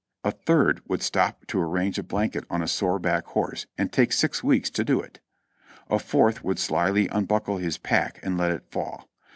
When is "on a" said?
2.49-2.67